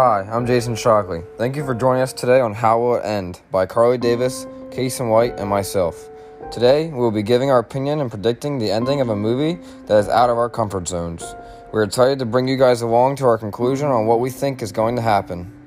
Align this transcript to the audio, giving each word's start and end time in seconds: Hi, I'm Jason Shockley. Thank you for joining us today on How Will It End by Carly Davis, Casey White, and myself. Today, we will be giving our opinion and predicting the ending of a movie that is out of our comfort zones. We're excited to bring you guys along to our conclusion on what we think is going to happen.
Hi, 0.00 0.28
I'm 0.30 0.46
Jason 0.46 0.76
Shockley. 0.76 1.24
Thank 1.38 1.56
you 1.56 1.64
for 1.64 1.74
joining 1.74 2.02
us 2.02 2.12
today 2.12 2.38
on 2.38 2.54
How 2.54 2.78
Will 2.78 2.94
It 2.98 3.04
End 3.04 3.40
by 3.50 3.66
Carly 3.66 3.98
Davis, 3.98 4.46
Casey 4.70 5.02
White, 5.02 5.40
and 5.40 5.50
myself. 5.50 6.08
Today, 6.52 6.86
we 6.86 7.00
will 7.00 7.10
be 7.10 7.24
giving 7.24 7.50
our 7.50 7.58
opinion 7.58 8.00
and 8.00 8.08
predicting 8.08 8.60
the 8.60 8.70
ending 8.70 9.00
of 9.00 9.08
a 9.08 9.16
movie 9.16 9.60
that 9.86 9.98
is 9.98 10.08
out 10.08 10.30
of 10.30 10.38
our 10.38 10.48
comfort 10.48 10.86
zones. 10.86 11.34
We're 11.72 11.82
excited 11.82 12.20
to 12.20 12.26
bring 12.26 12.46
you 12.46 12.56
guys 12.56 12.80
along 12.80 13.16
to 13.16 13.26
our 13.26 13.38
conclusion 13.38 13.88
on 13.88 14.06
what 14.06 14.20
we 14.20 14.30
think 14.30 14.62
is 14.62 14.70
going 14.70 14.94
to 14.94 15.02
happen. 15.02 15.57